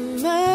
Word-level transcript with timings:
my 0.00 0.49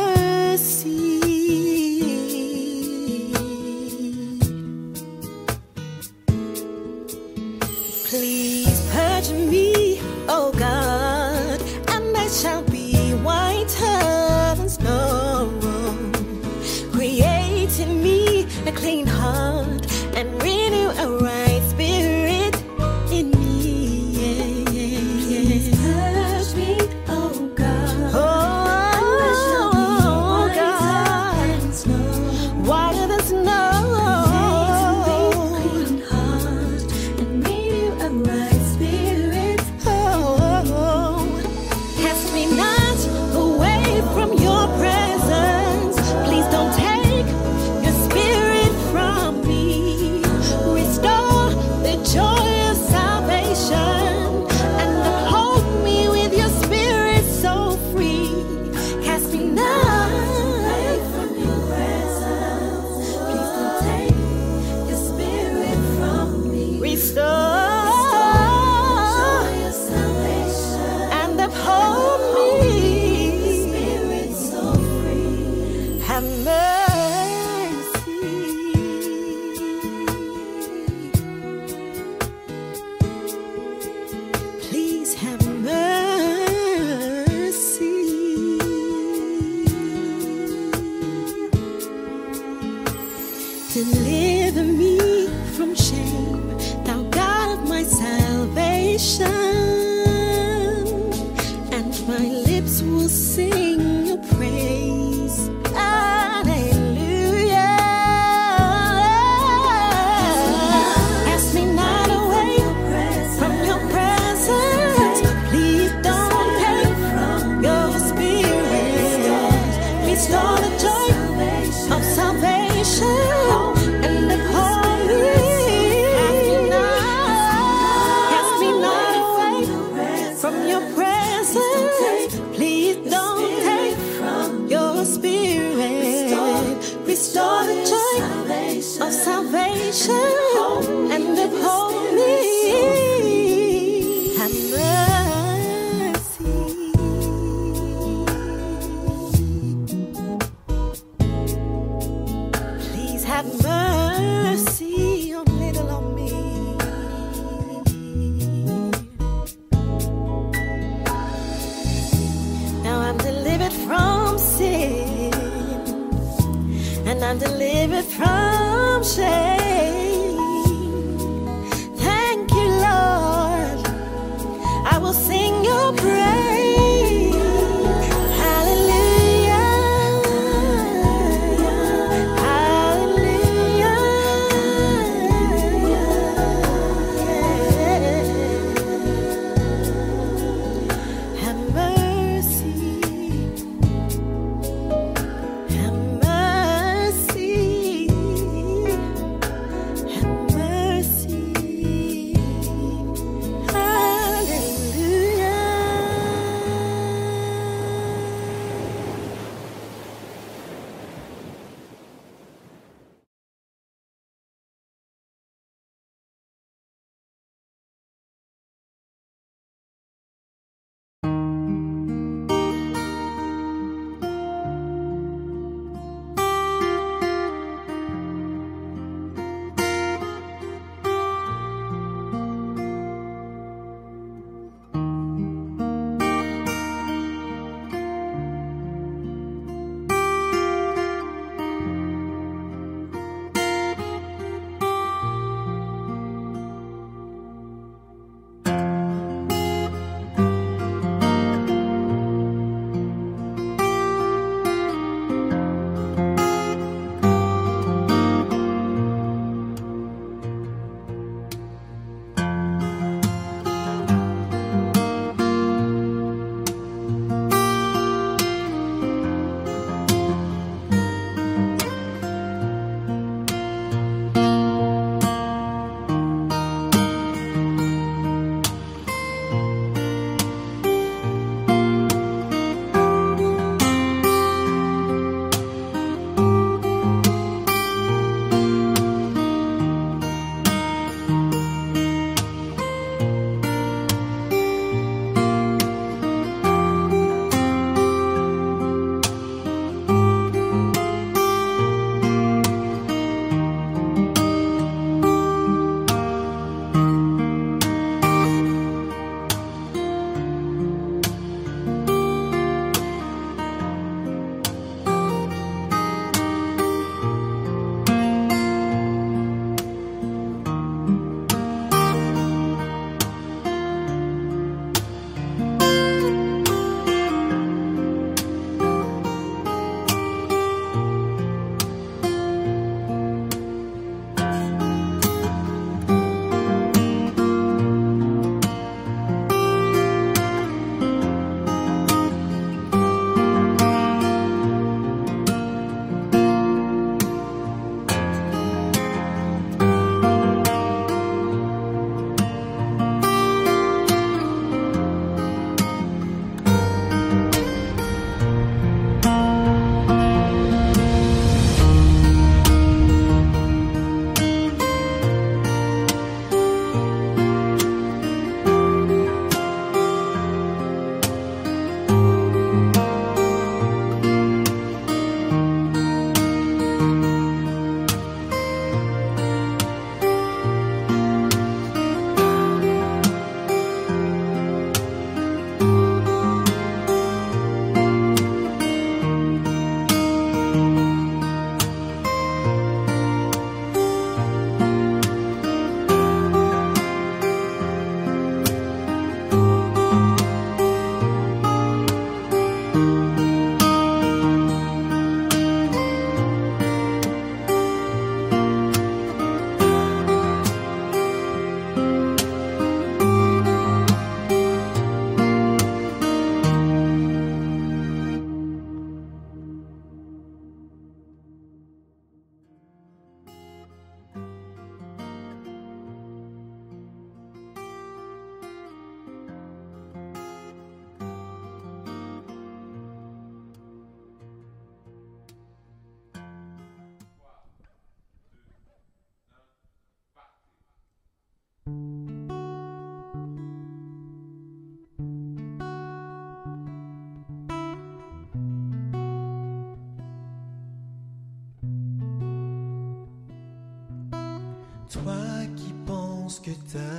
good 456.65 456.89
time. 456.91 457.14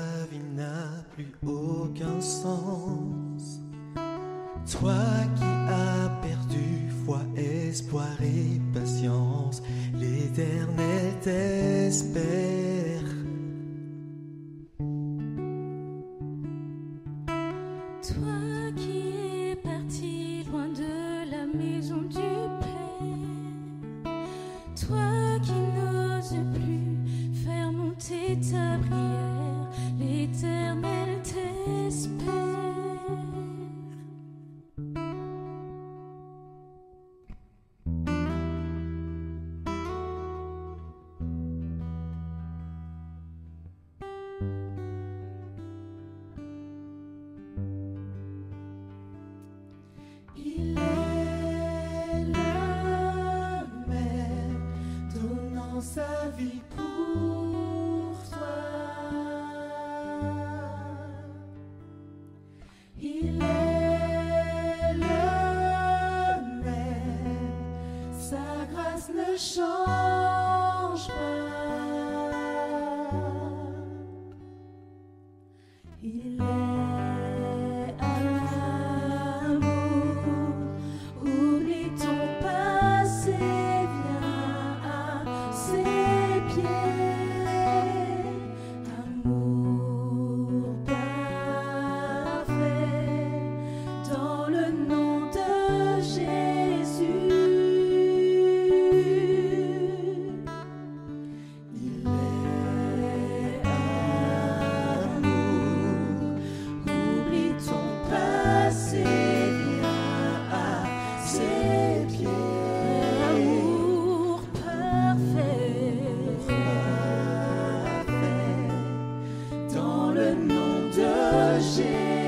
hoje. 121.56 122.25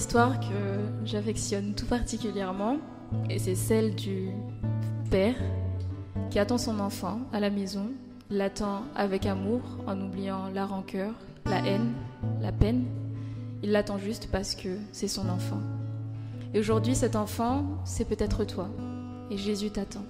Histoire 0.00 0.40
que 0.40 1.04
j'affectionne 1.04 1.74
tout 1.74 1.84
particulièrement, 1.84 2.78
et 3.28 3.38
c'est 3.38 3.54
celle 3.54 3.94
du 3.94 4.30
père 5.10 5.34
qui 6.30 6.38
attend 6.38 6.56
son 6.56 6.80
enfant 6.80 7.20
à 7.34 7.38
la 7.38 7.50
maison, 7.50 7.90
l'attend 8.30 8.84
avec 8.96 9.26
amour 9.26 9.60
en 9.86 10.00
oubliant 10.00 10.48
la 10.54 10.64
rancœur, 10.64 11.12
la 11.44 11.58
haine, 11.66 11.92
la 12.40 12.50
peine. 12.50 12.86
Il 13.62 13.72
l'attend 13.72 13.98
juste 13.98 14.30
parce 14.32 14.54
que 14.54 14.78
c'est 14.90 15.06
son 15.06 15.28
enfant. 15.28 15.60
Et 16.54 16.60
aujourd'hui, 16.60 16.94
cet 16.94 17.14
enfant, 17.14 17.66
c'est 17.84 18.06
peut-être 18.06 18.46
toi. 18.46 18.70
Et 19.30 19.36
Jésus 19.36 19.68
t'attend. 19.68 20.06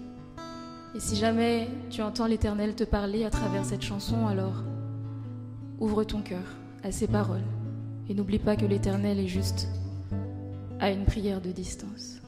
Et 0.94 1.00
si 1.00 1.16
jamais 1.16 1.68
tu 1.90 2.00
entends 2.00 2.29
l'Éternel 2.29 2.76
te 2.76 2.85
parler 2.85 3.24
à 3.24 3.31
travers 3.31 3.64
cette 3.64 3.83
chanson, 3.83 4.29
alors 4.29 4.62
ouvre 5.81 6.05
ton 6.05 6.22
cœur 6.22 6.44
à 6.85 6.92
ses 6.92 7.09
paroles. 7.09 7.42
Et 8.11 8.14
n'oublie 8.14 8.40
pas 8.40 8.57
que 8.57 8.66
l'Éternel 8.66 9.20
est 9.20 9.29
juste 9.29 9.68
à 10.81 10.90
une 10.90 11.05
prière 11.05 11.40
de 11.40 11.53
distance. 11.53 12.20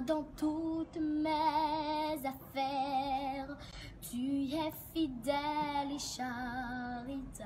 Dans 0.00 0.24
toutes 0.36 0.96
mes 0.96 2.18
affaires, 2.26 3.56
tu 4.00 4.46
es 4.46 4.72
fidèle 4.92 5.92
et 5.94 5.98
charitable. 5.98 7.44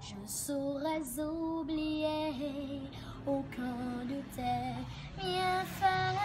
Je 0.00 0.16
saurais 0.26 1.20
oublier 1.20 2.82
aucun 3.24 4.04
de 4.06 4.20
tes 4.34 4.74
bienfaits. 5.16 6.18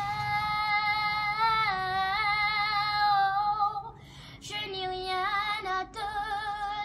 Je 4.42 4.72
n'ai 4.72 4.88
rien 4.88 5.24
à 5.66 5.86
te 5.86 6.08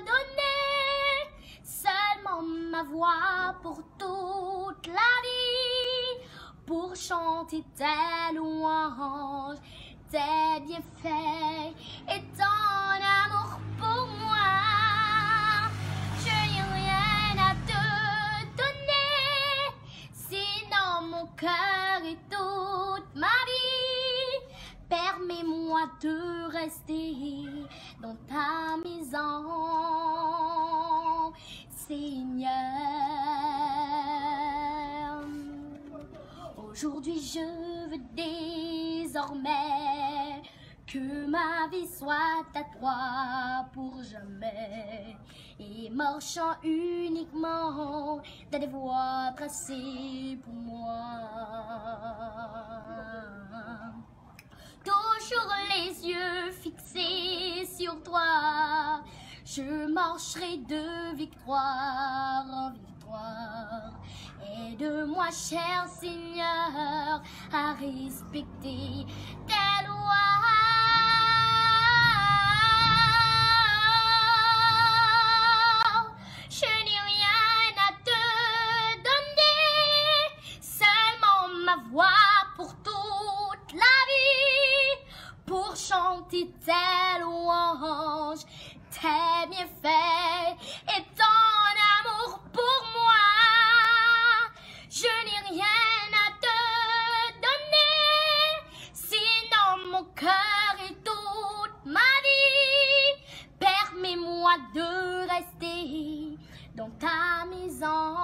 donner, 0.00 1.32
seulement 1.64 2.42
ma 2.42 2.82
voix 2.82 3.54
pour 3.62 3.78
toute 3.98 4.86
la 4.88 5.14
vie, 5.24 5.93
pour 6.66 6.94
chanter 6.96 7.62
tes 7.76 8.34
louanges, 8.34 9.58
tes 10.10 10.60
bienfaits 10.66 11.74
et 12.08 12.22
ton 12.36 12.98
amour 13.24 13.58
pour 13.78 14.06
moi. 14.06 15.68
Je 16.20 16.30
n'ai 16.30 16.62
rien 16.80 17.34
à 17.38 17.54
te 17.66 17.82
donner, 18.56 19.72
sinon 20.12 21.08
mon 21.10 21.26
cœur 21.36 22.00
et 22.04 22.18
toute 22.30 23.14
ma 23.14 23.38
vie. 23.48 24.38
Permets-moi 24.88 25.82
de 26.00 26.50
rester 26.50 27.14
dans 28.00 28.16
ta 28.28 28.76
maison, 28.82 29.44
Seigneur. 31.70 33.23
Aujourd'hui, 36.74 37.20
je 37.20 37.38
veux 37.88 38.02
désormais 38.16 40.42
que 40.84 41.24
ma 41.26 41.68
vie 41.70 41.86
soit 41.86 42.42
à 42.52 42.64
toi 42.76 43.64
pour 43.72 44.02
jamais. 44.02 45.16
Et 45.60 45.88
marchant 45.90 46.56
uniquement 46.64 48.20
dans 48.50 48.58
des 48.58 48.66
voies 48.66 49.30
tracées 49.36 50.36
pour 50.42 50.52
moi. 50.52 51.20
Toujours 54.84 55.54
les 55.76 56.08
yeux 56.08 56.50
fixés 56.60 57.68
sur 57.78 58.02
toi, 58.02 59.00
je 59.44 59.86
marcherai 59.92 60.56
de 60.56 61.14
victoire 61.14 62.46
en 62.50 62.72
victoire. 62.72 62.93
Aide-moi, 64.56 65.28
cher 65.30 65.86
Seigneur, 65.88 67.22
à 67.52 67.74
respecter 67.74 69.06
tes 69.46 69.86
lois. 69.86 70.14
Je 76.50 76.66
n'ai 76.84 77.00
rien 77.12 77.72
à 77.76 77.92
te 78.04 78.20
donner, 78.98 80.60
seulement 80.60 81.48
ma 81.64 81.76
voix 81.90 82.06
pour 82.56 82.72
toute 82.82 83.72
la 83.72 83.96
vie, 84.10 84.94
pour 85.46 85.76
chanter 85.76 86.44
tes 86.64 87.20
louanges, 87.20 88.44
tes 88.90 89.46
bienfaits 89.50 90.56
et 90.96 91.02
ton 91.16 91.43
cœur 100.24 100.74
et 100.88 100.94
toute 101.04 101.76
ma 101.84 102.00
vie. 102.24 103.12
Permets-moi 103.58 104.52
de 104.74 104.88
rester 105.34 106.38
dans 106.74 106.90
ta 106.98 107.44
maison, 107.46 108.16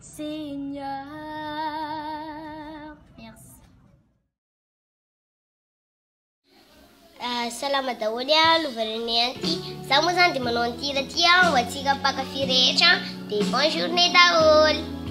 Seigneur. 0.00 1.04
Merci. 3.18 3.60
Ah, 7.20 7.50
salama 7.50 7.94
daholo 7.94 8.20
a 8.32 8.58
lovaranay 8.62 9.20
anty 9.26 9.54
za 9.88 10.00
moa 10.02 10.14
zany 10.14 10.32
dia 10.34 10.42
manao 10.46 10.64
an'ity 10.68 10.92
raha 10.96 11.08
ty 11.12 11.24
a 11.24 11.34
ho 11.50 11.56
antsika 11.56 11.94
mpakafy 11.94 12.40
rehetra 12.50 12.90
dia 13.28 13.44
bonne 13.50 13.70
journée 13.70 14.10
daholo 14.16 15.03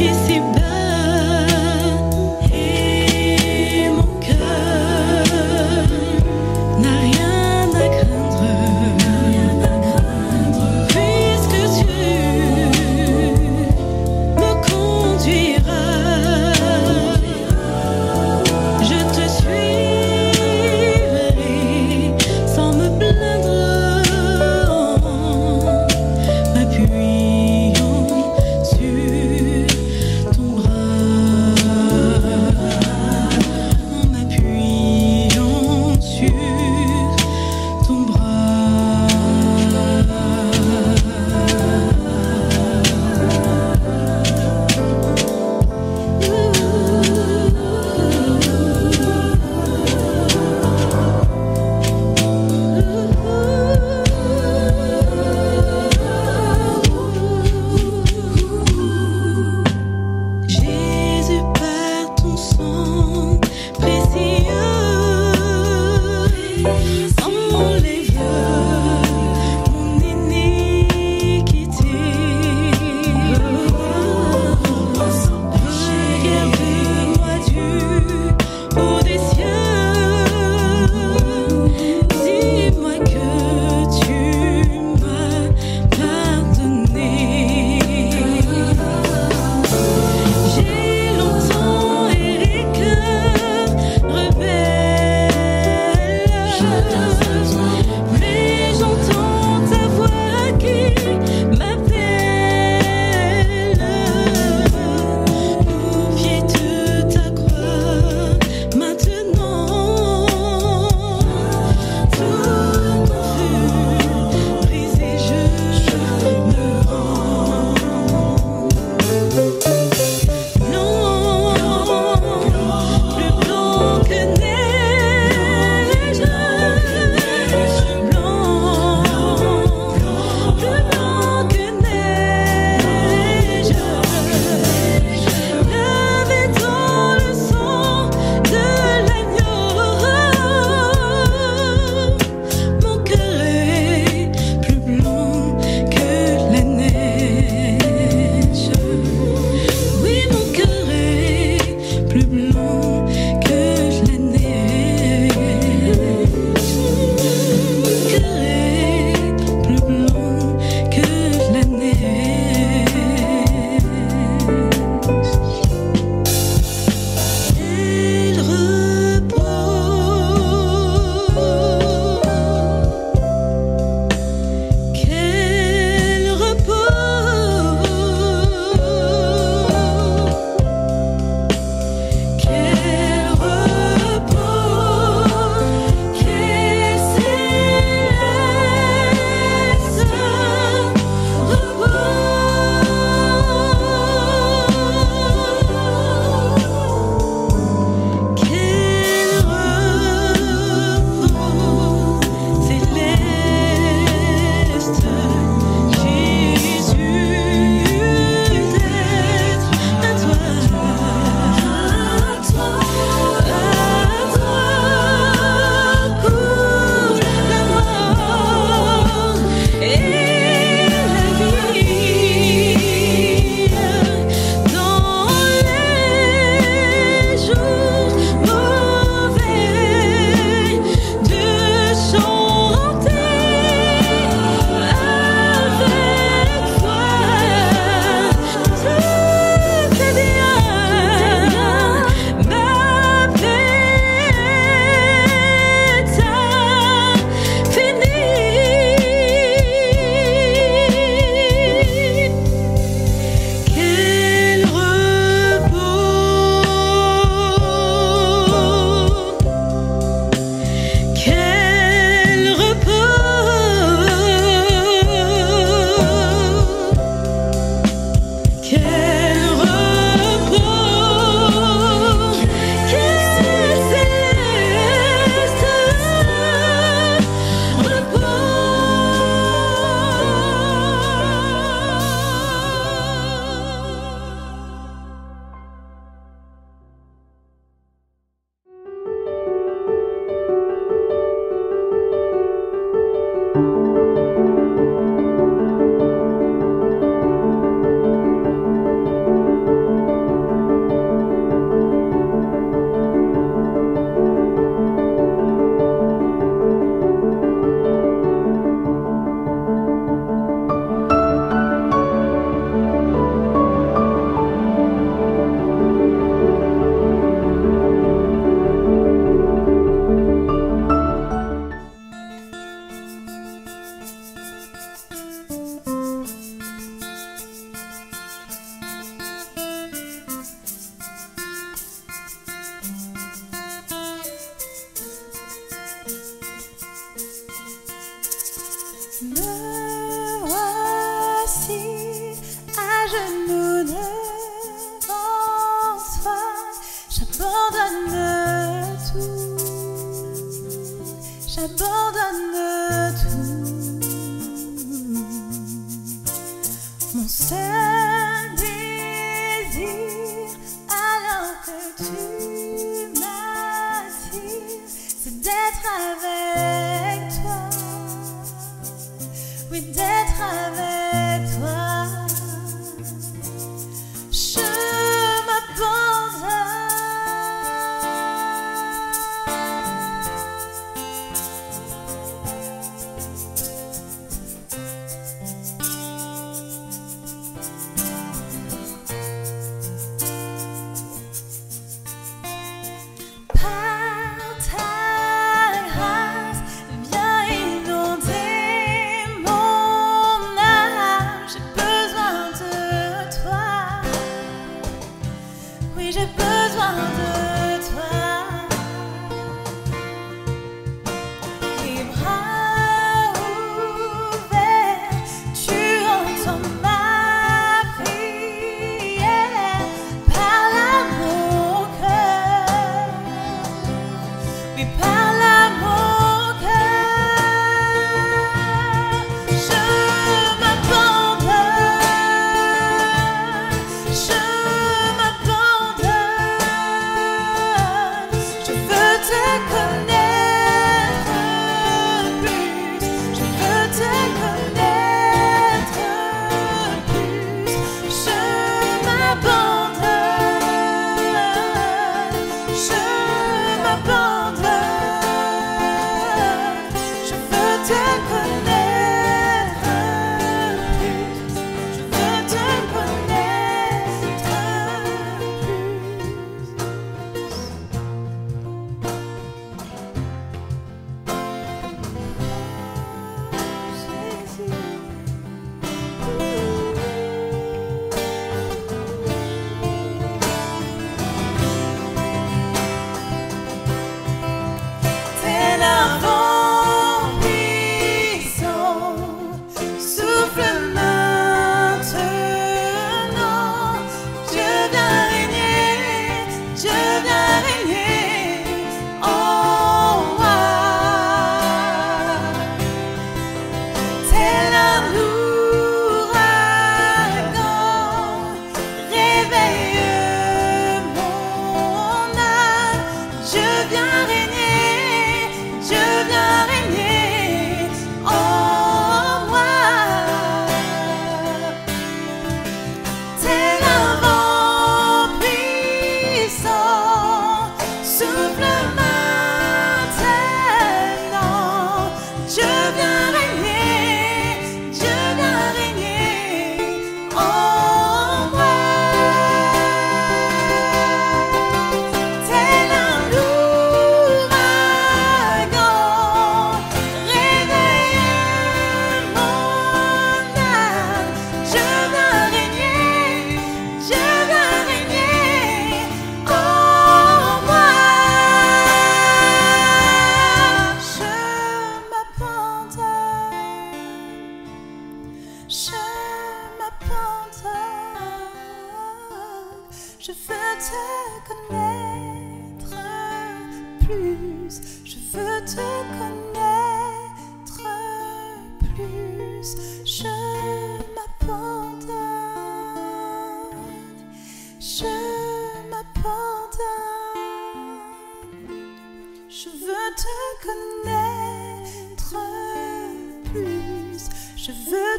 que 0.00 0.14
se 0.14 0.39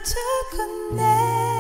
to 0.04 0.20
connect. 0.49 1.51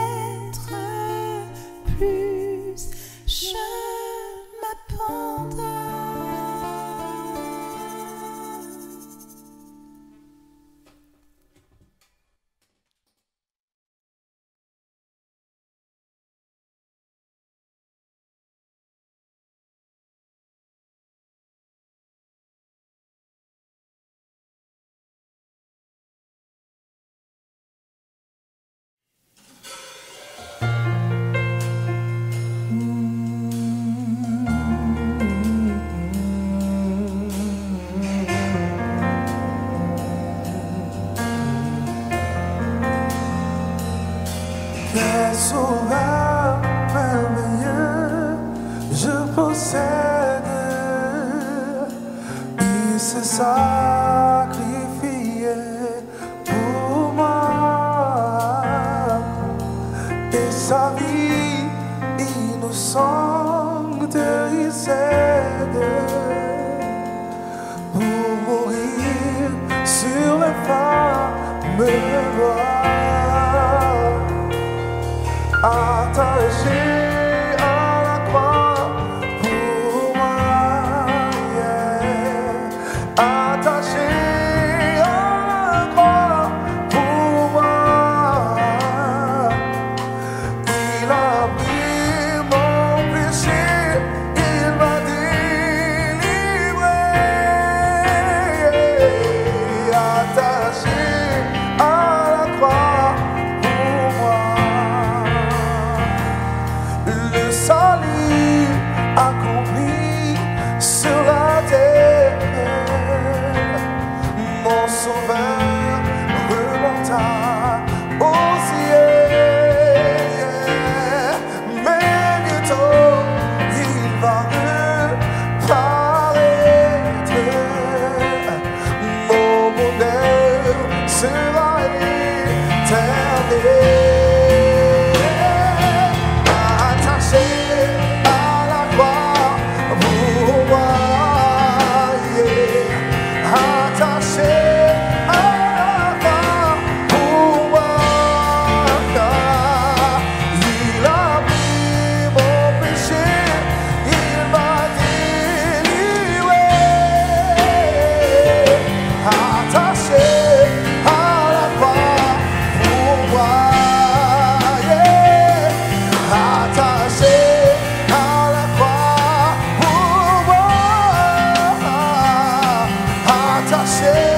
say. 174.01 174.30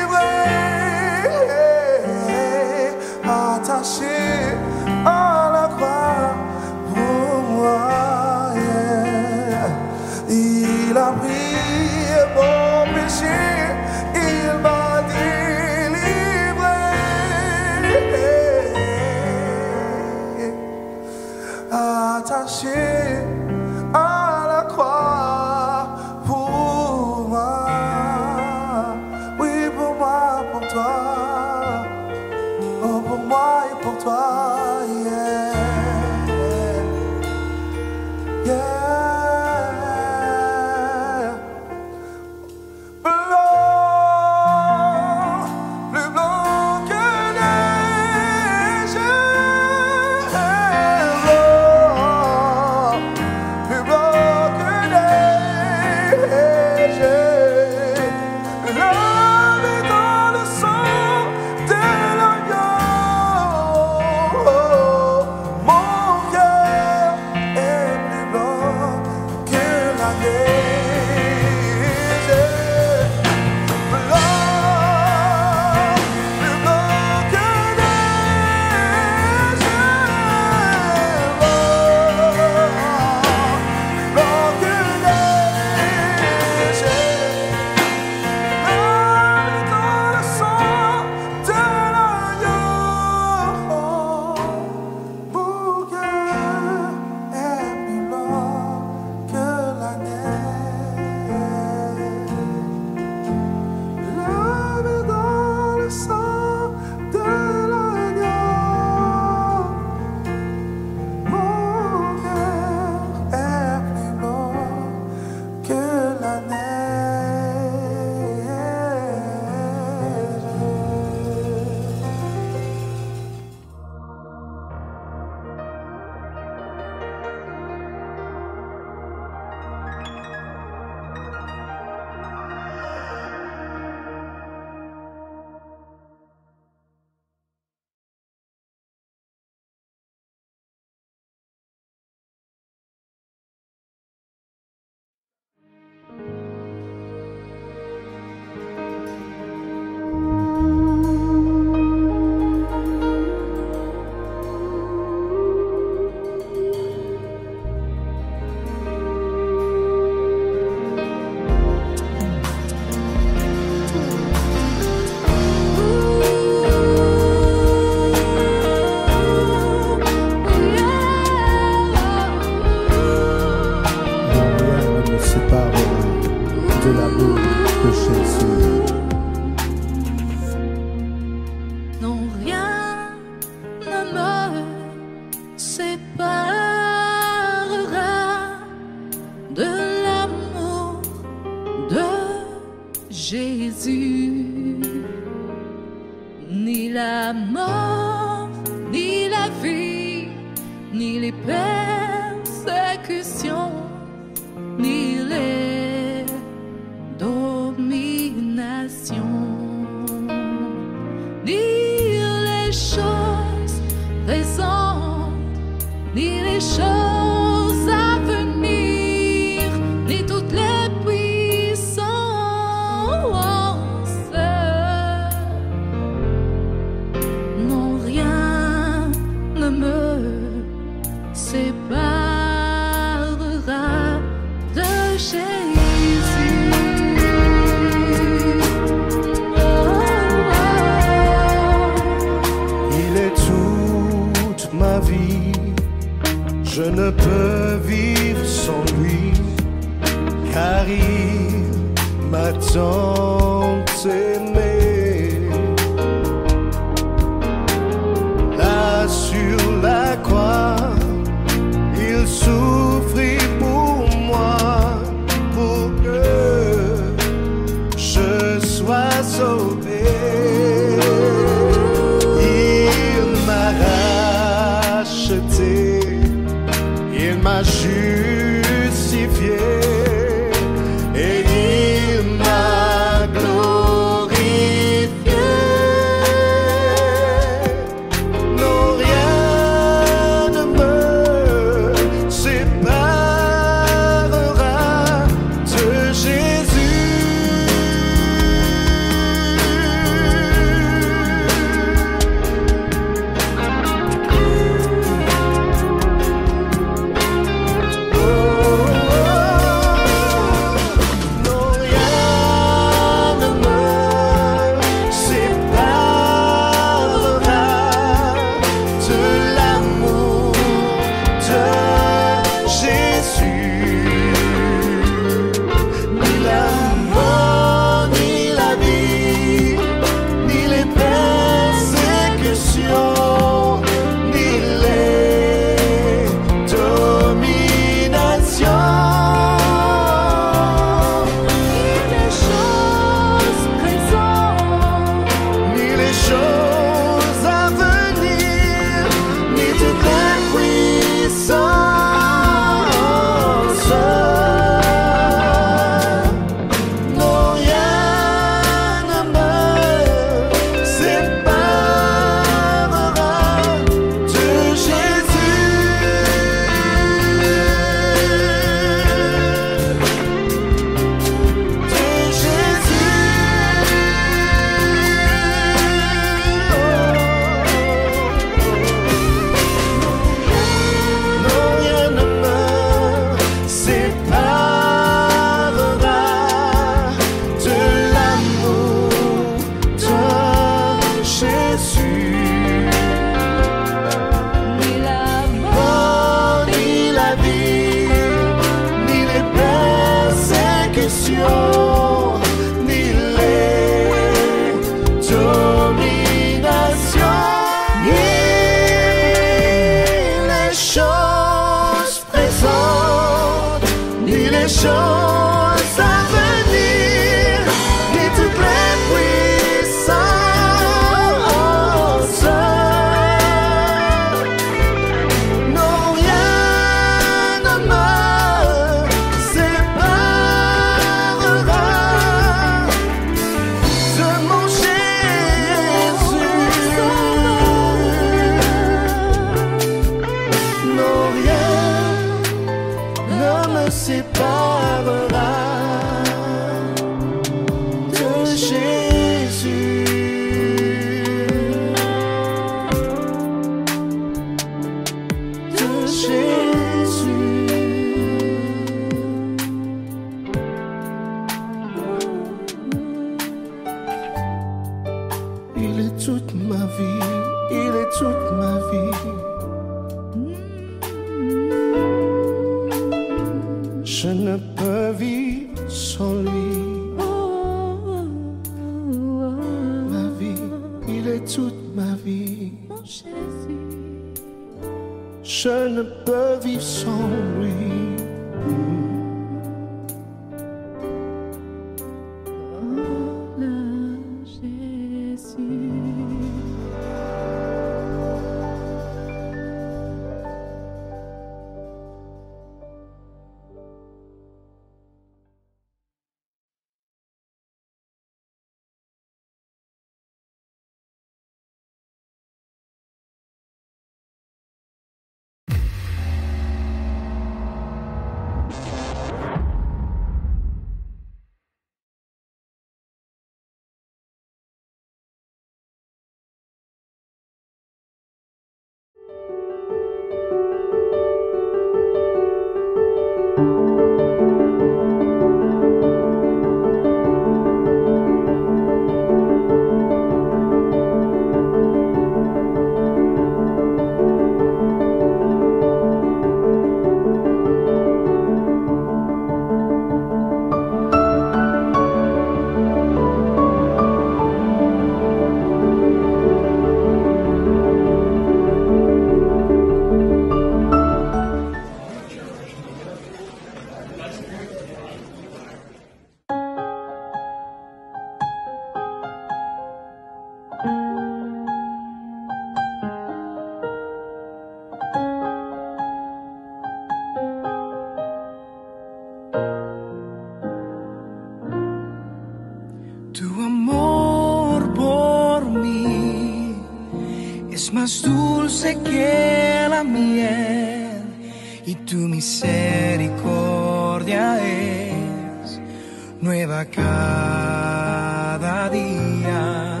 Cada 596.86 598.88
día. 598.90 600.00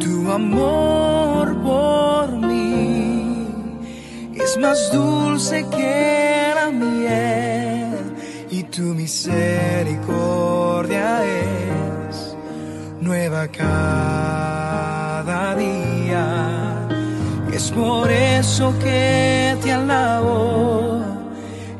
Tu 0.00 0.30
amor 0.30 1.56
por 1.62 2.32
mí 2.32 3.48
es 4.34 4.58
más 4.58 4.92
dulce 4.92 5.64
que 5.70 6.52
la 6.54 6.70
miel 6.70 8.14
y 8.50 8.64
tu 8.64 8.82
misericordia 8.94 11.24
es 11.24 12.36
nueva 13.00 13.48
cada 13.48 15.54
día. 15.56 16.86
Es 17.52 17.70
por 17.70 18.10
eso 18.10 18.74
que 18.80 19.56
te 19.62 19.72
alabo, 19.72 21.02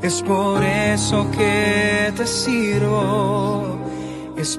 es 0.02 0.22
por 0.22 0.62
eso 0.62 1.28
que 1.32 2.12
te 2.16 2.26
sirvo, 2.26 3.63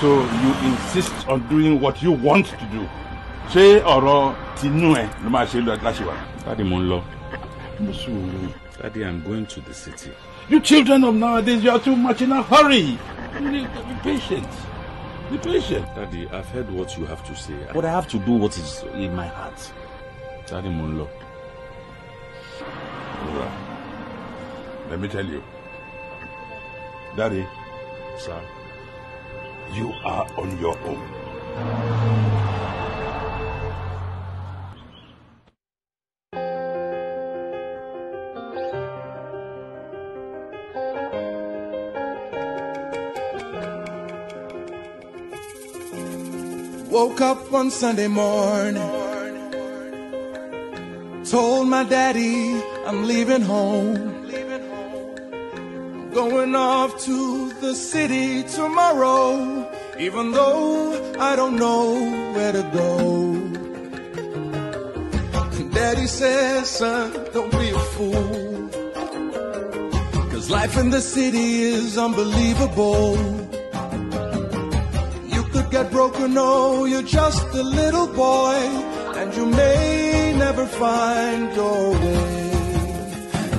So 0.00 0.08
you 0.08 0.54
insist 0.70 1.28
on 1.28 1.46
doing 1.48 1.80
what 1.80 2.02
you 2.02 2.10
want 2.12 2.46
to 2.46 2.66
do. 2.72 2.88
Ṣé 3.52 3.82
ọ̀rọ̀ 3.94 4.34
tinú 4.58 4.88
ẹ̀ 5.02 5.06
ló 5.22 5.28
máa 5.34 5.46
ṣe 5.50 5.58
lọ 5.66 5.74
láṣìwà? 5.86 6.14
Daddy, 6.46 6.64
mo 6.70 6.76
ń 6.80 6.84
lọ. 6.90 6.98
Mo 7.84 7.92
sùúrù. 7.92 8.48
Daddy, 8.82 9.00
I'm 9.04 9.22
going 9.22 9.46
to 9.46 9.60
the 9.60 9.74
city. 9.74 10.10
You 10.48 10.58
children 10.60 11.04
of 11.04 11.14
nowadays, 11.14 11.62
you 11.62 11.70
are 11.70 11.78
too 11.78 11.94
much 11.96 12.22
in 12.22 12.32
a 12.32 12.42
hurry. 12.42 12.98
You 13.40 13.50
need 13.50 13.68
to 13.74 13.82
be 13.88 13.94
patient. 14.02 14.48
Be 15.30 15.38
patient. 15.38 15.86
Daddy, 15.94 16.28
I've 16.32 16.46
heard 16.54 16.70
what 16.70 16.96
you 16.98 17.04
have 17.06 17.22
to 17.28 17.34
say. 17.36 17.54
But 17.74 17.84
I 17.84 17.90
have 17.90 18.08
to 18.08 18.18
do 18.18 18.32
what 18.32 18.56
is 18.58 18.82
in 18.94 19.14
my 19.14 19.26
heart. 19.26 19.60
Daddy, 20.46 20.68
mo 20.70 20.86
ń 20.86 20.98
lọ. 20.98 21.06
Let 24.90 24.98
me 24.98 25.06
tell 25.08 25.24
you. 25.26 25.42
Daddy, 27.16 27.46
Sir. 28.18 28.40
you 29.72 29.92
are 30.04 30.26
on 30.36 30.58
your 30.58 30.76
own. 30.84 31.20
Woke 46.90 47.20
up 47.20 47.50
one 47.50 47.70
Sunday 47.70 48.08
morning. 48.08 48.82
Told 51.24 51.68
my 51.68 51.84
daddy 51.84 52.60
I'm 52.86 53.06
leaving 53.06 53.42
home. 53.42 54.26
I'm 55.94 56.10
going 56.10 56.54
off 56.56 57.00
to 57.04 57.49
the 57.60 57.74
city 57.74 58.42
tomorrow. 58.44 59.68
Even 59.98 60.32
though 60.32 61.16
I 61.18 61.36
don't 61.36 61.56
know 61.56 62.32
where 62.34 62.52
to 62.52 62.62
go. 62.72 63.50
Daddy 65.72 66.06
says, 66.06 66.68
son, 66.68 67.12
don't 67.32 67.50
be 67.52 67.70
a 67.70 67.78
fool. 67.94 68.68
Cause 70.30 70.50
life 70.50 70.76
in 70.76 70.90
the 70.90 71.00
city 71.00 71.62
is 71.62 71.96
unbelievable. 71.96 73.16
You 75.34 75.42
could 75.52 75.70
get 75.70 75.90
broken, 75.90 76.34
oh, 76.36 76.84
you're 76.86 77.10
just 77.20 77.46
a 77.54 77.62
little 77.62 78.08
boy, 78.08 78.56
and 79.20 79.34
you 79.34 79.46
may 79.46 80.34
never 80.36 80.66
find 80.66 81.54
your 81.54 81.92
way. 81.92 82.50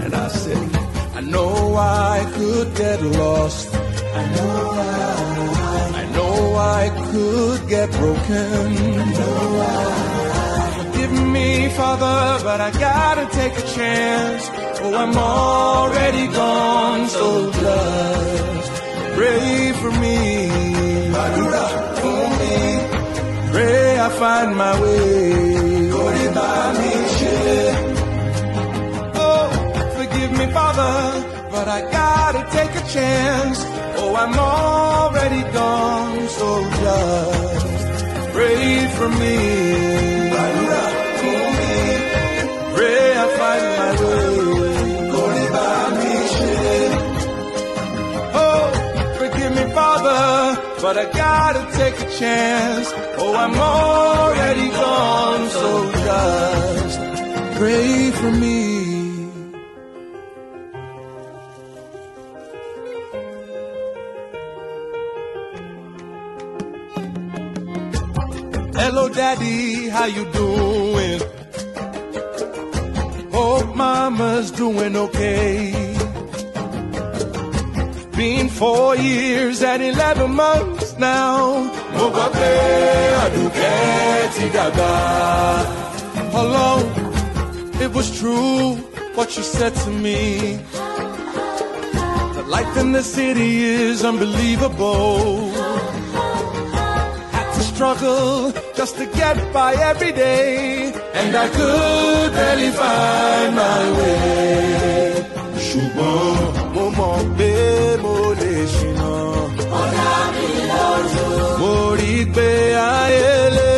And 0.03 0.13
I 0.13 0.27
said, 0.27 0.75
I 1.15 1.21
know 1.21 1.75
I 1.75 2.29
could 2.35 2.75
get 2.75 3.01
lost. 3.01 3.70
I 4.13 4.23
know 4.35 4.71
I, 4.71 6.01
I 6.01 6.05
know 6.15 6.55
I 6.55 6.83
could 7.11 7.69
get 7.69 7.89
broken. 7.91 8.67
I 8.99 9.05
know 9.17 9.39
I, 9.61 10.91
forgive 10.91 11.13
me, 11.35 11.69
Father, 11.69 12.43
but 12.43 12.59
I 12.61 12.71
gotta 12.71 13.25
take 13.39 13.57
a 13.57 13.65
chance. 13.75 14.49
Oh, 14.83 14.93
I'm 14.95 15.15
already 15.17 16.27
gone, 16.27 17.07
so 17.07 17.51
just 17.51 18.71
pray 19.15 19.71
for 19.81 19.91
me. 20.03 20.19
For 22.03 22.21
me. 22.41 22.55
Pray 23.51 23.99
I 23.99 24.09
find 24.09 24.55
my 24.57 24.73
way. 24.81 25.89
Oh, 29.23 29.47
forgive 29.97 30.31
me, 30.39 30.45
Father, 30.51 30.93
but 31.51 31.67
I 31.67 31.81
gotta 31.91 32.41
take 32.57 32.73
a 32.75 32.87
chance. 32.89 33.70
Oh, 34.13 34.15
I'm 34.17 34.37
already 34.37 35.41
gone, 35.53 36.27
so 36.27 36.69
just 36.83 38.05
pray 38.33 38.87
for 38.97 39.07
me. 39.07 39.37
Pray 42.75 43.03
I 43.23 43.25
find 43.39 43.65
my 43.79 43.91
way. 44.03 44.71
Oh, 48.43 48.63
forgive 49.17 49.51
me, 49.55 49.65
Father, 49.73 50.61
but 50.81 50.97
I 50.97 51.05
gotta 51.13 51.63
take 51.77 51.97
a 52.01 52.09
chance. 52.19 52.87
Oh, 53.17 53.33
I'm 53.33 53.55
already 53.55 54.67
gone, 54.71 55.49
so 55.51 55.91
just 56.07 56.99
pray 57.57 58.11
for 58.11 58.31
me. 58.31 58.80
Daddy, 69.21 69.87
how 69.89 70.05
you 70.05 70.25
doing? 70.31 71.21
Hope 73.31 73.75
Mama's 73.75 74.49
doing 74.49 74.95
okay. 74.95 75.71
Been 78.17 78.49
four 78.49 78.95
years 78.95 79.61
and 79.61 79.83
eleven 79.83 80.29
months 80.43 80.89
now. 80.97 81.37
Mo 81.95 82.05
Àdùkẹ́ 83.23 84.31
ti 84.35 84.45
dàgbà. 84.55 84.91
Alone, 86.41 86.87
it 87.83 87.89
was 87.97 88.07
true 88.19 88.63
what 89.17 89.29
you 89.37 89.43
said 89.55 89.73
to 89.83 89.89
me. 90.05 90.19
The 92.37 92.43
life 92.55 92.73
in 92.81 92.87
the 92.97 93.03
city 93.15 93.51
is 93.81 93.97
unbelievable. 94.09 95.70
Struggle 97.81 98.51
just 98.75 98.95
to 98.97 99.07
get 99.07 99.37
by 99.51 99.73
every 99.73 100.11
day, 100.11 100.93
and 101.15 101.35
I 101.35 101.47
could 101.49 102.31
barely 102.37 102.69
find 102.79 103.51
my 103.61 103.81
way. 103.97 105.25
ṣùgbọ́n 105.67 106.37
mo 106.73 106.85
mọ̀ 106.97 107.17
pé 107.37 107.51
mo 108.03 108.15
lè 108.39 108.53
ṣìnà. 108.75 109.11
ó 109.79 109.81
dá 109.95 110.13
mi 110.35 110.49
lójú. 110.69 111.25
mo 111.61 111.73
rí 111.99 112.11
i 112.21 112.25
pé 112.35 112.49
ayé 113.01 113.33
lè. 113.57 113.73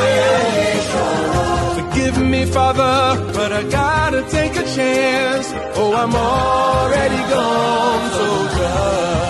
ayé 0.00 0.32
lè 0.56 0.70
ṣòro. 0.90 1.44
Forgive 1.76 2.18
me, 2.32 2.42
Father, 2.54 3.00
but 3.36 3.50
I 3.60 3.62
gotta 3.78 4.20
take 4.36 4.54
a 4.64 4.66
chance. 4.76 5.48
Oh, 5.80 5.90
I'm 6.02 6.14
already 6.32 7.22
gone, 7.32 8.04
so 8.16 8.26
just 8.56 9.29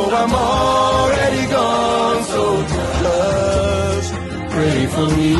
Oh, 0.00 0.10
I'm 0.20 0.32
already 0.34 1.44
gone, 1.50 2.22
so 2.24 2.42
just 2.72 4.12
pray 4.52 4.86
for 4.86 5.06
me. 5.16 5.38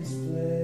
this 0.00 0.14
place. 0.26 0.63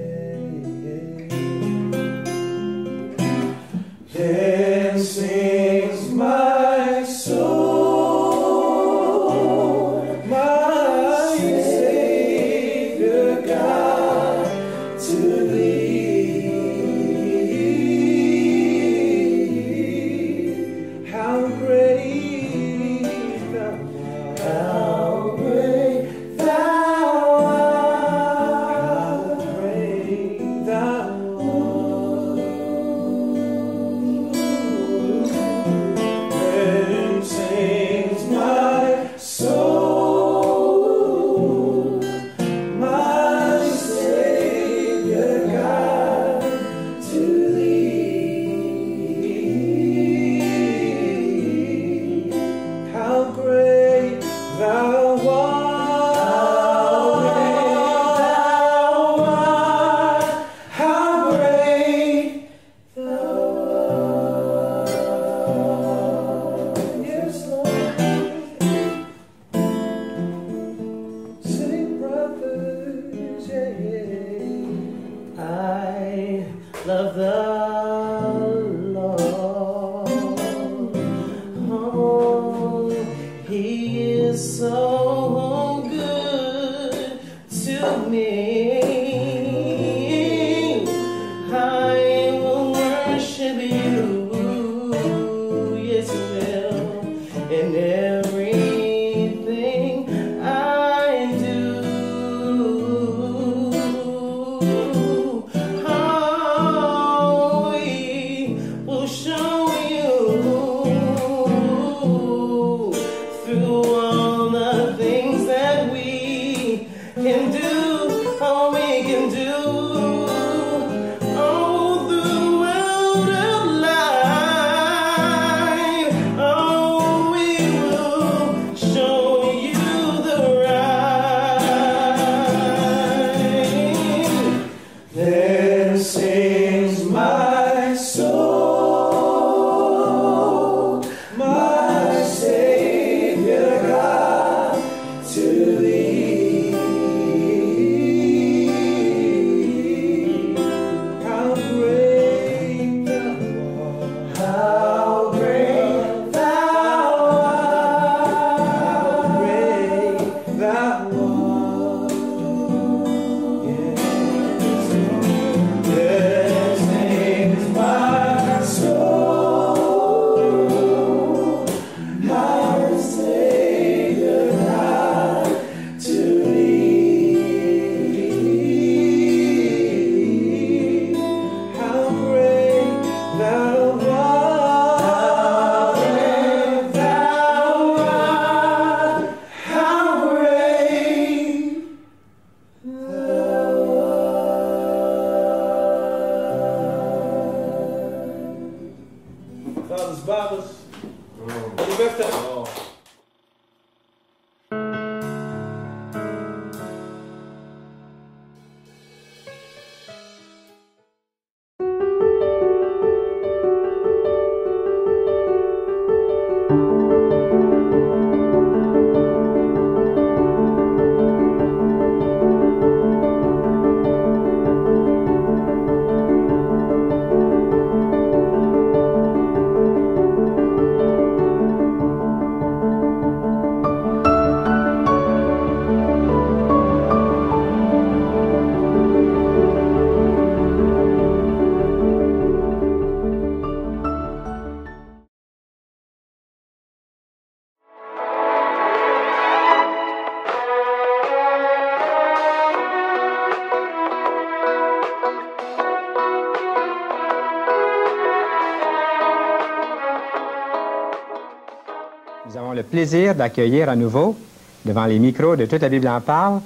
plaisir 262.91 263.33
d'accueillir 263.33 263.89
à 263.89 263.95
nouveau, 263.95 264.37
devant 264.85 265.05
les 265.05 265.17
micros 265.17 265.55
de 265.55 265.65
Toute 265.65 265.81
la 265.81 265.89
Bible 265.89 266.07
en 266.07 266.21
parle, 266.21 266.61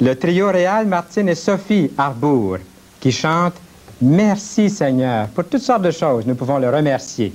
le 0.00 0.14
trio 0.14 0.50
réal 0.50 0.86
Martine 0.86 1.28
et 1.28 1.34
Sophie 1.34 1.90
Arbour, 1.96 2.58
qui 3.00 3.12
chantent 3.12 3.60
Merci 4.02 4.70
Seigneur 4.70 5.28
pour 5.28 5.44
toutes 5.44 5.60
sortes 5.60 5.82
de 5.82 5.90
choses. 5.90 6.26
Nous 6.26 6.34
pouvons 6.34 6.58
le 6.58 6.70
remercier. 6.70 7.34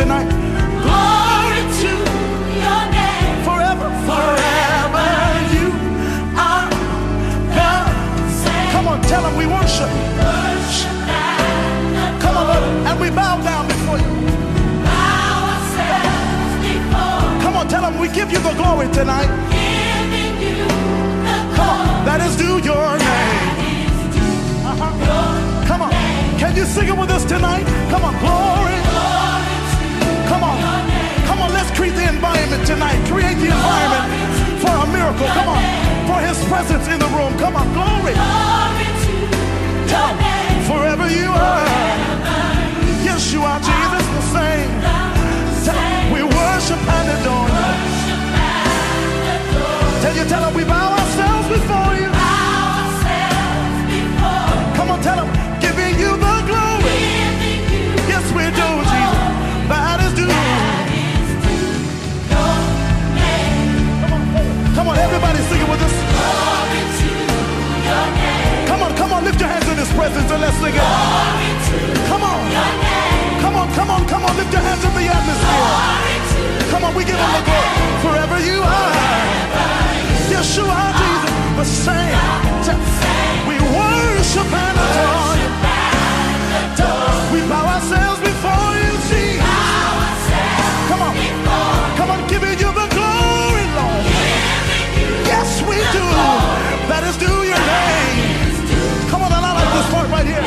Tonight? 0.00 0.28
Glory 0.86 1.60
to 1.82 1.92
your 2.64 2.82
name. 2.96 3.36
Forever, 3.48 3.88
Forever 4.08 5.08
you 5.54 5.66
are 6.46 6.68
God. 7.56 7.86
Come 8.72 8.86
on, 8.92 8.98
tell 9.12 9.22
him 9.26 9.34
we 9.36 9.46
worship. 9.46 9.90
Worship 10.24 10.96
and 11.04 12.22
Come 12.22 12.34
on, 12.40 12.44
Lord, 12.48 12.64
and 12.88 12.96
we 13.00 13.10
bow 13.10 13.34
down 13.50 13.66
before 13.68 13.98
you. 14.04 14.12
bow 14.88 15.36
ourselves 15.52 16.52
before 16.64 17.42
Come 17.44 17.54
on, 17.58 17.68
tell 17.68 17.84
him 17.84 17.98
we 18.00 18.08
give 18.08 18.32
you 18.32 18.38
the 18.48 18.54
glory 18.60 18.88
tonight. 19.00 19.28
giving 19.52 20.34
you 20.46 20.64
the 21.26 21.36
Come 21.56 21.68
on, 21.76 22.04
that 22.08 22.20
is 22.26 22.34
due 22.40 22.56
your 22.70 22.88
name. 22.96 23.92
Uh-huh. 24.70 25.66
Come 25.68 25.82
on, 25.82 25.90
can 26.40 26.56
you 26.56 26.64
sing 26.64 26.88
it 26.88 26.96
with 26.96 27.10
us 27.10 27.24
tonight? 27.26 27.66
Come 27.92 28.04
on, 28.04 28.14
glory. 28.20 28.39
Tonight. 32.66 32.98
Create 33.06 33.38
the 33.38 33.50
environment 33.50 34.08
for 34.62 34.74
a 34.74 34.86
miracle. 34.90 35.26
Come 35.38 35.48
on, 35.48 35.62
for 36.06 36.18
his 36.20 36.38
presence 36.50 36.86
in 36.88 36.98
the 36.98 37.10
room. 37.16 37.36
Come 37.38 37.56
on, 37.56 37.66
glory. 37.72 38.14
Tell 39.86 40.12
him, 40.14 40.62
forever 40.70 41.08
you 41.10 41.30
are. 41.30 41.66
Yes, 43.02 43.32
you 43.32 43.42
are 43.42 43.58
Jesus 43.58 44.06
the 44.16 44.24
same. 44.34 44.70
We 46.12 46.22
worship 46.22 46.80
and 46.96 47.06
adore 47.14 47.48
you. 47.48 47.68
Tell 50.02 50.16
you, 50.16 50.24
tell 50.24 50.44
him 50.48 50.54
we 50.54 50.64
bow 50.64 50.92
ourselves 50.98 51.48
before 51.48 51.94
you. 52.02 52.10
Come 54.76 54.90
on, 54.90 55.00
tell 55.02 55.24
him, 55.24 55.39
everybody 65.20 65.44
sing 65.52 65.60
it 65.60 65.68
with 65.68 65.82
us. 65.84 65.92
Glory 65.92 66.80
to 66.96 67.08
your 67.84 68.06
name. 68.16 68.66
Come 68.68 68.82
on, 68.82 68.92
come 68.96 69.12
on, 69.12 69.24
lift 69.24 69.40
your 69.40 69.48
hands 69.48 69.68
in 69.68 69.76
his 69.76 69.92
presence 69.92 70.30
and 70.32 70.40
let's 70.40 70.56
sing 70.56 70.72
it. 70.72 70.80
Glory 70.80 71.50
to 71.68 71.76
Come 72.08 72.22
on. 72.24 72.40
your 72.48 72.72
name. 72.80 73.40
Come 73.44 73.56
on, 73.56 73.68
come 73.76 73.90
on, 73.90 74.02
come 74.08 74.24
on, 74.24 74.36
lift 74.36 74.52
your 74.52 74.62
hands 74.64 74.84
in 74.84 74.92
the 74.96 75.06
atmosphere. 75.12 75.60
Glory 75.60 76.16
to 76.32 76.70
Come 76.72 76.84
on, 76.84 76.94
we 76.94 77.04
give 77.04 77.20
him 77.20 77.32
the 77.36 77.42
glory. 77.44 77.68
Forever 78.04 78.38
you 78.40 78.58
are. 78.64 78.96
You 80.30 80.64
are, 80.64 80.92
Jesus. 81.00 81.32
The 81.60 81.64
same. 81.64 82.18
We 83.48 83.56
worship 83.60 84.48
and 84.48 84.76
adore. 84.86 85.36
We 87.32 87.40
bow 87.48 87.66
ourselves 87.76 88.20
before 88.20 88.72
you, 88.82 88.92
Jesus. 89.10 90.20
Come 90.88 91.02
on. 91.02 91.14
Come 91.98 92.10
on, 92.10 92.28
giving 92.28 92.50
you 92.58 92.66
the 92.66 92.69
we 95.70 95.78
do. 95.94 96.06
That 96.90 97.02
is 97.06 97.16
due 97.16 97.40
your 97.46 97.62
name. 97.62 98.18
Come 99.10 99.22
on, 99.22 99.30
I 99.30 99.38
like 99.54 99.70
this 99.78 99.88
part 99.94 100.08
right 100.10 100.26
here. 100.26 100.44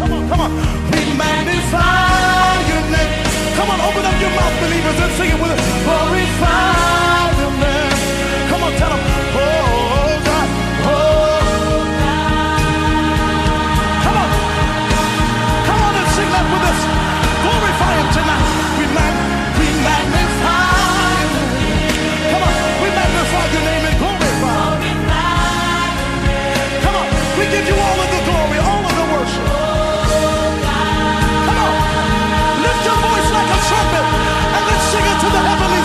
Come 0.00 0.12
on, 0.16 0.22
come 0.32 0.40
on. 0.40 0.50
We 0.96 1.02
magnify 1.12 2.64
your 2.72 2.82
name. 2.88 3.12
Come 3.60 3.68
on, 3.68 3.78
open 3.84 4.02
up 4.08 4.16
your 4.24 4.32
mouth, 4.32 4.56
believers, 4.64 4.98
and 5.04 5.12
sing 5.20 5.30
it 5.36 5.38
with 5.42 5.52
us. 5.52 5.60
Glorify 5.84 7.28
your 7.40 7.52
name. 7.60 8.48
Come 8.48 8.62
on, 8.64 8.72
tell 8.80 8.92
them. 8.96 9.19
Give 27.50 27.66
you 27.66 27.74
all 27.74 27.98
of 27.98 28.10
the 28.14 28.22
glory, 28.30 28.58
all 28.62 28.84
of 28.86 28.94
the 28.94 29.06
worship. 29.12 29.46
Come 31.46 31.58
on. 31.66 31.74
Lift 32.62 32.82
your 32.86 32.98
voice 33.02 33.30
like 33.34 33.50
a 33.50 33.58
trumpet 33.68 34.06
and 34.54 34.62
let's 34.70 34.86
sing 34.92 35.04
it 35.12 35.18
to 35.24 35.28
the 35.34 35.42
heavenlies 35.48 35.79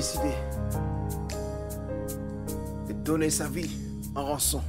décidé 0.00 0.32
de 2.88 2.94
donner 3.04 3.28
sa 3.28 3.48
vie 3.48 3.70
en 4.14 4.24
rançon 4.24 4.62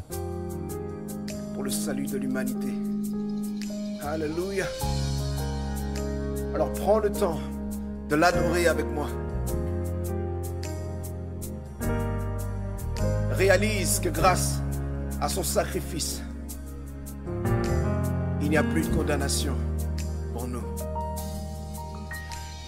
pour 1.53 1.63
le 1.63 1.69
salut 1.69 2.05
de 2.05 2.17
l'humanité. 2.17 2.73
Alléluia. 4.03 4.65
Alors 6.53 6.73
prends 6.73 6.99
le 6.99 7.09
temps 7.09 7.39
de 8.09 8.15
l'adorer 8.17 8.67
avec 8.67 8.85
moi. 8.87 9.07
Réalise 13.31 14.01
que 14.01 14.09
grâce 14.09 14.59
à 15.21 15.29
son 15.29 15.43
sacrifice, 15.43 16.21
il 18.41 18.49
n'y 18.49 18.57
a 18.57 18.63
plus 18.63 18.81
de 18.81 18.93
condamnation 18.93 19.55
pour 20.33 20.45
nous. 20.45 20.65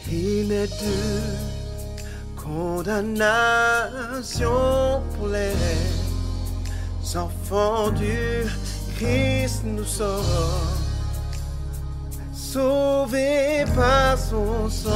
Il 0.10 0.48
n'est 0.48 0.68
de 0.68 1.53
condamnation 2.44 3.32
pour 5.16 5.28
les 5.30 5.56
enfants 7.16 7.90
du 7.92 8.46
Christ 8.96 9.64
nous 9.64 9.86
sommes 9.86 10.24
sauvés 12.32 13.66
par 13.76 14.18
son 14.18 14.70
sang. 14.70 14.94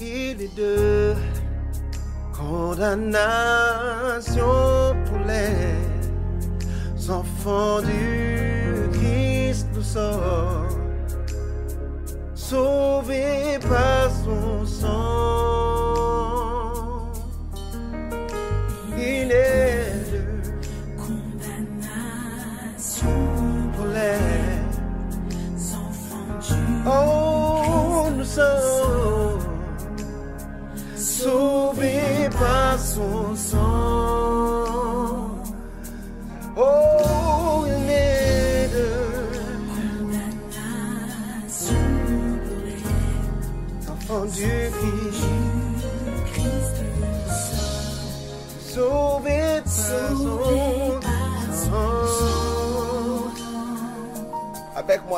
Il 0.00 0.42
est 0.42 0.56
de 0.56 1.14
condamnation 2.32 3.34
pour 5.06 5.18
les 5.26 7.10
enfants 7.10 7.80
du 7.82 8.88
Christ 8.92 9.66
nous 9.74 9.82
sommes 12.48 12.56
sauvés 12.56 13.58
par 13.60 14.10
son 14.24 14.66
de 20.12 20.22
condamnation 20.96 22.06
pour 23.76 23.86
Oh, 26.86 28.08
nous 28.16 28.24
sommes 28.24 29.40
sauvés 30.96 32.28
par 32.38 32.78
son 32.78 33.36
sang. 33.36 33.67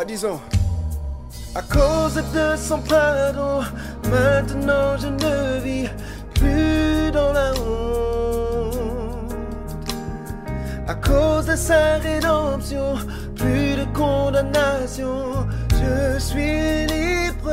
Disons. 0.04 0.40
À 1.54 1.62
cause 1.62 2.14
de 2.14 2.56
son 2.56 2.78
pardon, 2.78 3.62
maintenant 4.04 4.96
je 4.98 5.08
ne 5.08 5.60
vis 5.60 5.88
plus 6.34 7.10
dans 7.12 7.32
la 7.32 7.52
honte. 7.52 8.74
À 10.86 10.94
cause 10.94 11.46
de 11.46 11.56
sa 11.56 11.96
rédemption, 11.98 12.94
plus 13.36 13.76
de 13.76 13.84
condamnation, 13.92 15.46
je 15.72 16.18
suis 16.18 16.86
libre. 16.86 17.52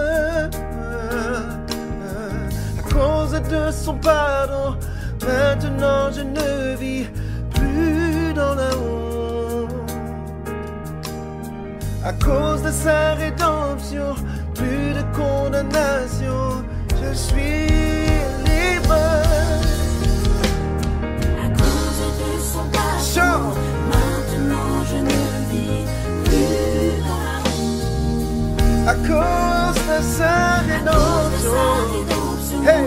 À 2.77 2.81
cause 2.93 3.31
de 3.31 3.71
son 3.71 3.95
pardon, 3.95 4.77
maintenant 5.21 6.11
je 6.11 6.21
ne 6.21 6.75
vis 6.75 7.07
À 12.07 12.13
cause 12.13 12.61
de 12.61 12.71
sa 12.71 13.15
rédemption, 13.15 14.15
plus 14.55 14.93
de 14.93 15.03
condamnation, 15.13 16.63
je 17.01 17.13
suis 17.13 17.67
libre. 18.47 18.95
À 21.43 21.47
cause 21.49 21.99
de 22.21 22.31
son 22.41 22.63
pardon, 22.71 23.51
maintenant 23.91 24.85
je 24.89 24.97
ne 25.09 25.19
vis 25.51 25.83
plus 26.23 27.03
dans 27.03 27.23
la. 27.27 28.91
À 28.91 28.95
cause 28.95 29.81
de 29.91 29.99
sa 30.01 30.35
rédemption, 30.61 31.65
hey, 32.63 32.85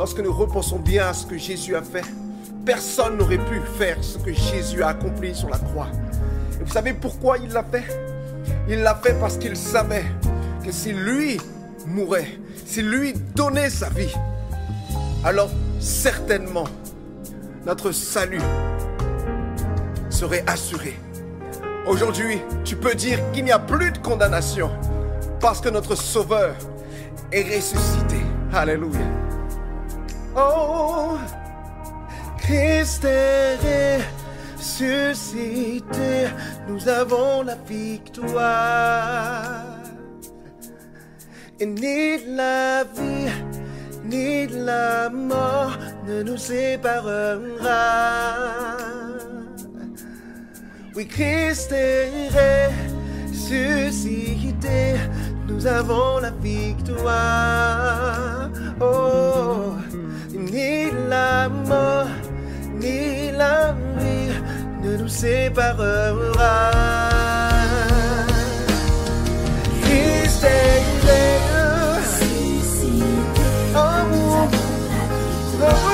lorsque 0.00 0.20
nous 0.20 0.32
repensons 0.32 0.78
bien 0.78 1.08
à 1.08 1.12
ce 1.12 1.26
que 1.26 1.36
Jésus 1.36 1.76
a 1.76 1.82
fait, 1.82 2.06
personne 2.64 3.18
n'aurait 3.18 3.36
pu 3.36 3.60
faire 3.78 4.02
ce 4.02 4.16
que 4.16 4.32
Jésus 4.32 4.82
a 4.82 4.88
accompli 4.88 5.34
sur 5.34 5.50
la 5.50 5.58
croix. 5.58 5.88
Et 6.58 6.64
vous 6.64 6.72
savez 6.72 6.94
pourquoi 6.94 7.36
il 7.36 7.50
l'a 7.50 7.62
fait? 7.62 7.84
Il 8.66 8.78
l'a 8.80 8.94
fait 8.94 9.12
parce 9.20 9.36
qu'il 9.36 9.54
savait 9.54 10.06
que 10.64 10.72
si 10.72 10.94
lui 10.94 11.38
mourait, 11.86 12.38
si 12.64 12.80
lui 12.80 13.12
donnait 13.34 13.68
sa 13.68 13.90
vie, 13.90 14.14
alors 15.22 15.50
certainement 15.80 16.64
notre 17.66 17.92
salut 17.92 18.40
serait 20.08 20.44
assuré. 20.46 20.98
Aujourd'hui, 21.86 22.40
tu 22.64 22.74
peux 22.74 22.94
dire 22.94 23.18
qu'il 23.32 23.44
n'y 23.44 23.52
a 23.52 23.58
plus 23.58 23.90
de 23.90 23.98
condamnation 23.98 24.70
parce 25.40 25.60
que 25.60 25.68
notre 25.68 25.94
Sauveur 25.94 26.54
est 27.32 27.54
ressuscité. 27.54 28.16
Alléluia. 28.50 29.29
Oh, 30.36 31.18
Christ 32.38 33.04
est 33.04 33.98
ressuscité, 34.56 36.28
nous 36.68 36.88
avons 36.88 37.42
la 37.42 37.56
victoire. 37.66 38.40
Et 41.58 41.66
ni 41.66 42.24
la 42.26 42.84
vie, 42.84 43.28
ni 44.04 44.46
la 44.46 45.10
mort 45.10 45.76
ne 46.06 46.22
nous 46.22 46.36
séparera. 46.36 47.36
Oui, 50.94 51.06
Christ 51.06 51.72
est 51.72 52.30
ressuscité, 53.28 54.96
nous 55.48 55.66
avons 55.66 56.20
la 56.20 56.30
victoire. 56.30 57.10
Oh, 58.80 59.74
ni 60.52 60.90
la 61.08 61.48
mort, 61.48 62.08
ni 62.80 63.30
la 63.30 63.74
vie 63.98 64.32
ne 64.82 64.96
nous 64.96 65.08
séparera. 65.08 66.70
Christ 69.82 70.44
est 70.44 70.82
ressuscité, 71.54 73.04
oh, 73.76 73.80
oh, 75.62 75.90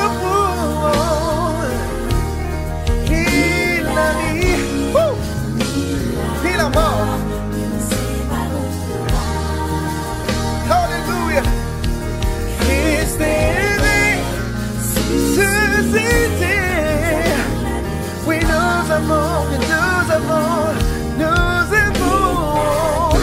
nous 18.96 19.12
avons, 19.12 19.44
nous 19.50 20.12
avons, 20.12 20.74
nous 21.18 21.74
avons. 21.84 23.18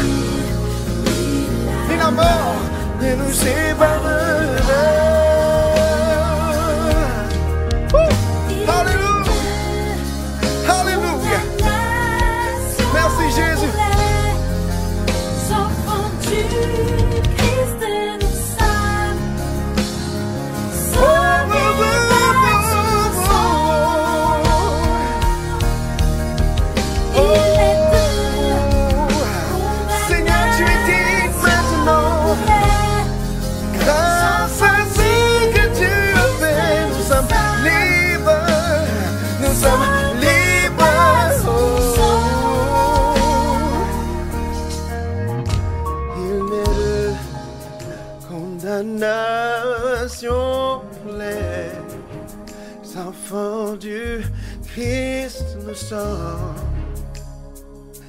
Ni 1.89 1.97
la 1.97 2.11
mort 2.11 2.55
ne 3.01 3.15
nous 3.15 3.33
séparera. 3.33 4.12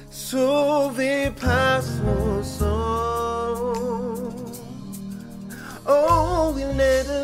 Sauvés 0.09 1.31
par 1.39 1.81
son 1.81 2.43
sang. 2.43 3.73
Oh, 5.87 6.53
il 6.57 6.75
n'est 6.75 7.03
de 7.03 7.23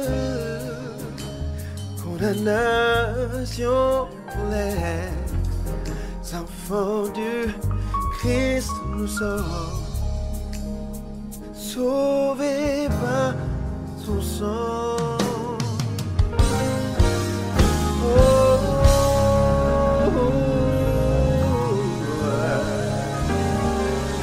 condamnation 2.03 3.79
pour 4.27 4.45
les 4.51 5.09
enfants 6.35 7.07
du 7.13 7.55
Christ 8.19 8.71
nous 8.95 9.07
sommes 9.07 9.43
sauvés 11.55 12.87
par 13.01 13.33
son 14.05 14.21
sang. 14.21 15.10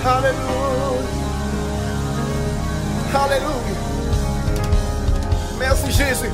Alléluia. 0.09 0.39
Merci 5.59 5.93
Jésus. 5.93 6.31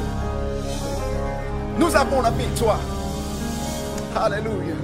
Nous 1.78 1.96
avons 1.96 2.22
la 2.22 2.30
victoire. 2.30 2.78
Alléluia. 4.14 4.74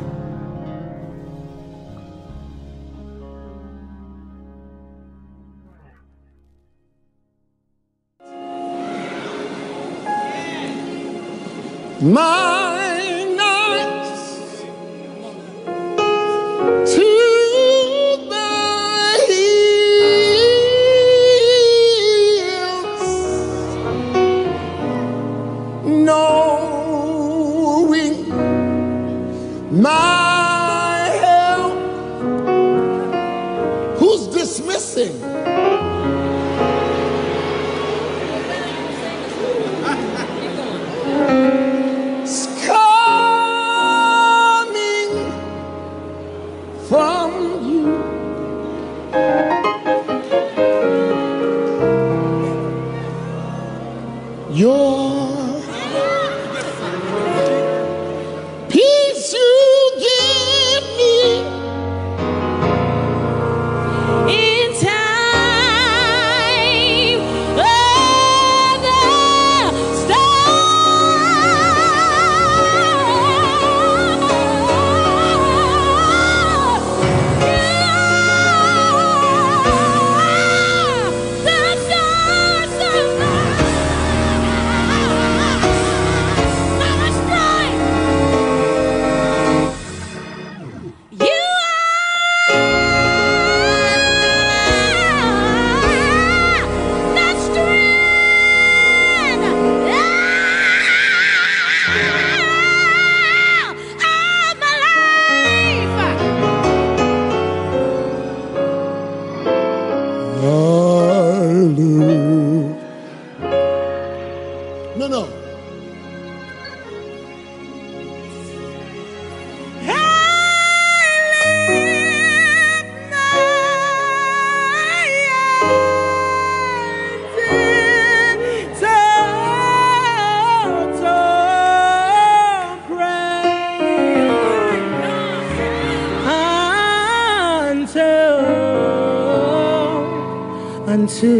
one, 141.01 141.09
two. 141.09 141.40